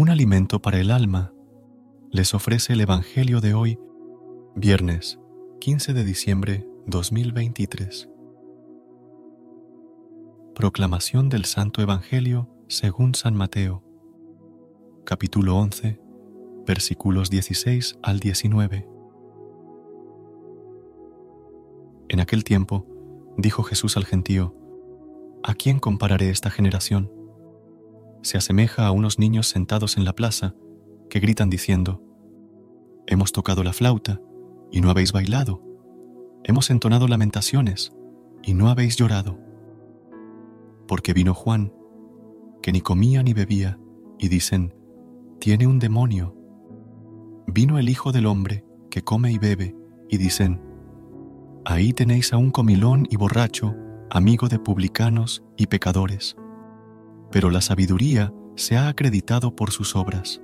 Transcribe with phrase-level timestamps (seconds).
[0.00, 1.30] Un alimento para el alma,
[2.10, 3.78] les ofrece el Evangelio de hoy,
[4.54, 5.20] viernes
[5.60, 8.08] 15 de diciembre 2023.
[10.54, 13.84] Proclamación del Santo Evangelio según San Mateo,
[15.04, 16.00] capítulo 11,
[16.66, 18.88] versículos 16 al 19.
[22.08, 22.86] En aquel tiempo,
[23.36, 24.56] dijo Jesús al gentío,
[25.42, 27.19] ¿A quién compararé esta generación?
[28.22, 30.54] Se asemeja a unos niños sentados en la plaza
[31.08, 32.02] que gritan diciendo,
[33.06, 34.20] Hemos tocado la flauta
[34.70, 35.62] y no habéis bailado,
[36.44, 37.92] hemos entonado lamentaciones
[38.42, 39.38] y no habéis llorado.
[40.86, 41.72] Porque vino Juan,
[42.62, 43.78] que ni comía ni bebía,
[44.18, 44.74] y dicen,
[45.38, 46.36] Tiene un demonio.
[47.46, 49.74] Vino el Hijo del Hombre, que come y bebe,
[50.08, 50.60] y dicen,
[51.64, 53.74] Ahí tenéis a un comilón y borracho,
[54.10, 56.36] amigo de publicanos y pecadores
[57.30, 60.40] pero la sabiduría se ha acreditado por sus obras.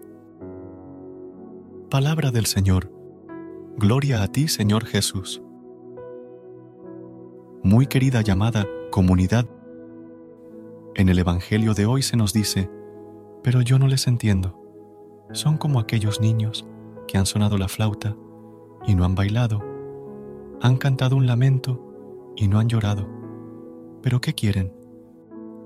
[1.91, 2.91] Palabra del Señor.
[3.77, 5.43] Gloria a ti, Señor Jesús.
[7.63, 9.47] Muy querida llamada comunidad,
[10.95, 12.71] en el Evangelio de hoy se nos dice,
[13.43, 14.59] pero yo no les entiendo.
[15.33, 16.67] Son como aquellos niños
[17.07, 18.17] que han sonado la flauta
[18.87, 19.63] y no han bailado,
[20.63, 23.07] han cantado un lamento y no han llorado.
[24.01, 24.73] ¿Pero qué quieren?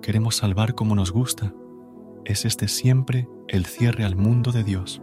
[0.00, 1.54] Queremos salvar como nos gusta,
[2.24, 5.02] es este siempre el cierre al mundo de Dios.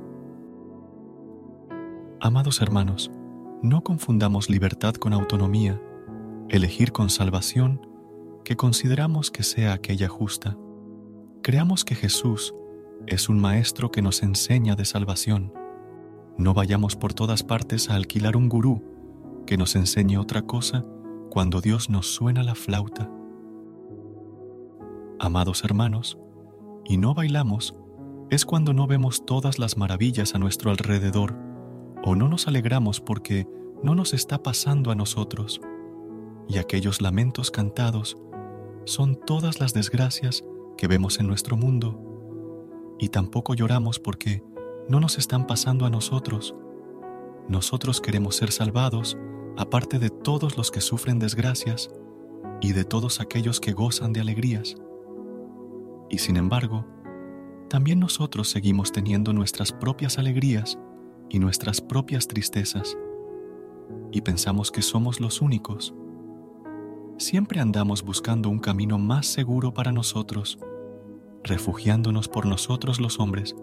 [2.20, 3.12] Amados hermanos,
[3.62, 5.82] no confundamos libertad con autonomía,
[6.50, 7.86] elegir con salvación
[8.44, 10.58] que consideramos que sea aquella justa.
[11.42, 12.54] Creamos que Jesús
[13.06, 15.54] es un Maestro que nos enseña de salvación.
[16.38, 18.84] No vayamos por todas partes a alquilar un gurú
[19.46, 20.86] que nos enseñe otra cosa
[21.30, 23.12] cuando Dios nos suena la flauta
[25.20, 26.18] amados hermanos,
[26.86, 27.76] y no bailamos,
[28.30, 31.36] es cuando no vemos todas las maravillas a nuestro alrededor,
[32.04, 33.48] o no nos alegramos porque
[33.84, 35.62] no nos está pasando a nosotros,
[36.48, 38.18] y aquellos lamentos cantados
[38.86, 40.44] son todas las desgracias
[40.78, 42.00] que vemos en nuestro mundo,
[43.00, 44.44] y tampoco lloramos porque
[44.90, 46.56] no nos están pasando a nosotros.
[47.50, 49.18] Nosotros queremos ser salvados,
[49.58, 51.90] aparte de todos los que sufren desgracias
[52.62, 54.76] y de todos aquellos que gozan de alegrías.
[56.10, 56.86] Y sin embargo,
[57.70, 60.80] también nosotros seguimos teniendo nuestras propias alegrías
[61.30, 62.98] y nuestras propias tristezas,
[64.12, 65.94] y pensamos que somos los únicos.
[67.18, 70.60] Siempre andamos buscando un camino más seguro para nosotros,
[71.44, 73.56] refugiándonos por nosotros los hombres,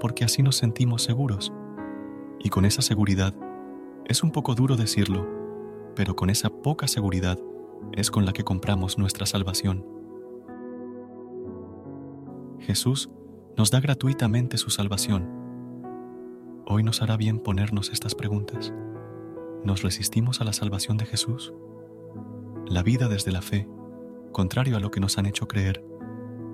[0.00, 1.52] porque así nos sentimos seguros.
[2.40, 3.34] Y con esa seguridad,
[4.04, 5.26] es un poco duro decirlo,
[5.94, 7.38] pero con esa poca seguridad
[7.92, 10.01] es con la que compramos nuestra salvación.
[12.62, 13.10] Jesús
[13.56, 15.28] nos da gratuitamente su salvación.
[16.64, 18.72] Hoy nos hará bien ponernos estas preguntas.
[19.64, 21.52] ¿Nos resistimos a la salvación de Jesús?
[22.66, 23.68] La vida desde la fe,
[24.30, 25.84] contrario a lo que nos han hecho creer,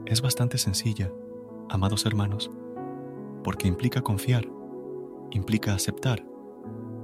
[0.06, 1.12] es bastante sencilla,
[1.68, 2.50] amados hermanos,
[3.44, 4.48] porque implica confiar,
[5.30, 6.26] implica aceptar,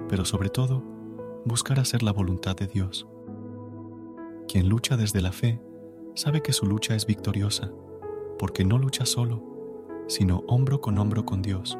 [0.09, 0.83] pero sobre todo
[1.45, 3.07] buscar hacer la voluntad de Dios.
[4.49, 5.61] Quien lucha desde la fe
[6.15, 7.71] sabe que su lucha es victoriosa,
[8.39, 9.43] porque no lucha solo,
[10.09, 11.79] sino hombro con hombro con Dios.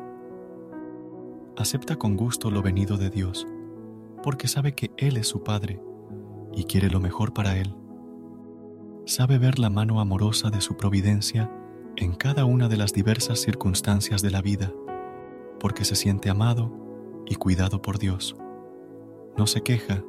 [1.57, 3.47] Acepta con gusto lo venido de Dios,
[4.23, 5.81] porque sabe que Él es su Padre
[6.53, 7.75] y quiere lo mejor para Él.
[9.07, 11.51] Sabe ver la mano amorosa de su providencia
[11.97, 14.73] en cada una de las diversas circunstancias de la vida,
[15.61, 16.73] porque se siente amado
[17.27, 18.37] y cuidado por Dios.
[19.37, 20.03] No se queja,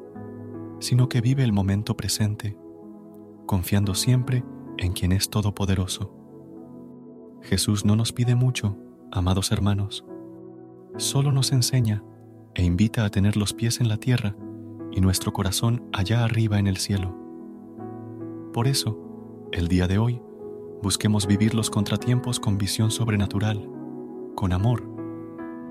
[0.79, 2.57] sino que vive el momento presente,
[3.45, 4.43] confiando siempre
[4.77, 6.14] en quien es todopoderoso.
[7.45, 8.75] Jesús no nos pide mucho,
[9.11, 10.03] amados hermanos,
[10.97, 12.03] solo nos enseña
[12.55, 14.35] e invita a tener los pies en la tierra
[14.91, 17.15] y nuestro corazón allá arriba en el cielo.
[18.51, 18.99] Por eso,
[19.51, 20.19] el día de hoy,
[20.81, 23.69] busquemos vivir los contratiempos con visión sobrenatural,
[24.33, 24.89] con amor,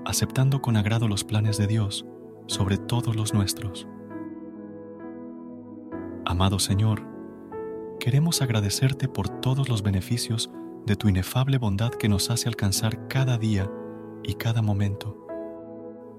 [0.05, 2.05] aceptando con agrado los planes de Dios
[2.47, 3.85] sobre todos los nuestros.
[6.25, 7.01] Amado Señor,
[7.99, 10.49] queremos agradecerte por todos los beneficios
[10.85, 13.69] de tu inefable bondad que nos hace alcanzar cada día
[14.23, 15.17] y cada momento.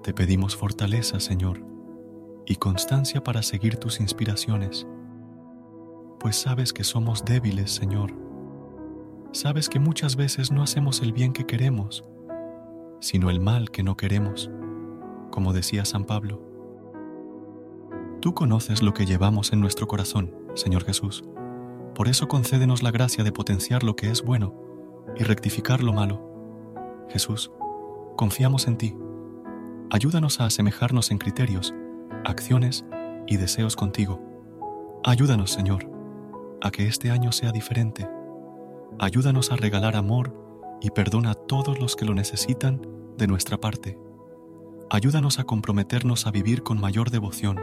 [0.03, 1.65] Te pedimos fortaleza, Señor,
[2.45, 4.87] y constancia para seguir tus inspiraciones,
[6.19, 8.13] pues sabes que somos débiles, Señor.
[9.33, 12.05] Sabes que muchas veces no hacemos el bien que queremos,
[13.01, 14.51] sino el mal que no queremos,
[15.31, 16.43] como decía San Pablo.
[18.21, 21.23] Tú conoces lo que llevamos en nuestro corazón, Señor Jesús
[21.97, 24.55] por eso concédenos la gracia de potenciar lo que es bueno
[25.17, 27.07] y rectificar lo malo.
[27.09, 27.51] Jesús,
[28.17, 28.95] confiamos en ti.
[29.91, 31.75] Ayúdanos a asemejarnos en criterios,
[32.27, 32.85] acciones
[33.27, 34.21] y deseos contigo.
[35.05, 35.91] Ayúdanos, Señor,
[36.61, 38.07] a que este año sea diferente.
[38.99, 40.35] Ayúdanos a regalar amor
[40.83, 42.83] y perdona a todos los que lo necesitan
[43.17, 43.99] de nuestra parte.
[44.91, 47.59] Ayúdanos a comprometernos a vivir con mayor devoción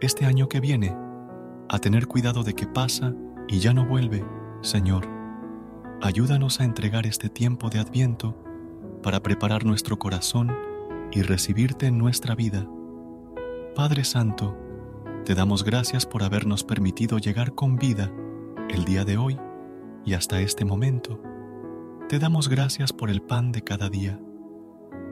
[0.00, 0.96] este año que viene,
[1.68, 3.14] a tener cuidado de que pasa
[3.50, 4.24] y ya no vuelve,
[4.62, 5.08] Señor.
[6.00, 8.36] Ayúdanos a entregar este tiempo de adviento
[9.02, 10.56] para preparar nuestro corazón
[11.10, 12.68] y recibirte en nuestra vida.
[13.74, 14.56] Padre Santo,
[15.24, 18.12] te damos gracias por habernos permitido llegar con vida
[18.68, 19.36] el día de hoy
[20.04, 21.20] y hasta este momento.
[22.08, 24.20] Te damos gracias por el pan de cada día.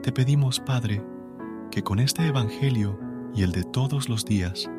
[0.01, 1.03] Te pedimos, Padre,
[1.71, 2.97] que con este Evangelio
[3.35, 4.69] y el de todos los días,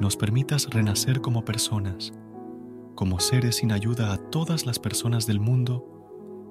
[0.00, 2.14] nos permitas renacer como personas
[3.00, 5.86] como seres sin ayuda a todas las personas del mundo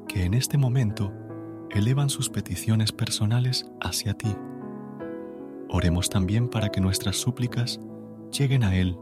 [0.07, 1.13] que en este momento
[1.69, 4.35] elevan sus peticiones personales hacia ti.
[5.69, 7.79] Oremos también para que nuestras súplicas
[8.31, 8.97] lleguen a Él,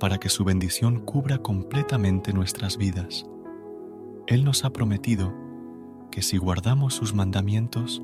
[0.00, 3.26] para que su bendición cubra completamente nuestras vidas.
[4.26, 5.32] Él nos ha prometido
[6.10, 8.02] que si guardamos sus mandamientos,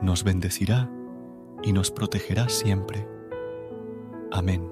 [0.00, 0.88] nos bendecirá
[1.64, 3.08] y nos protegerá siempre.
[4.30, 4.71] Amén.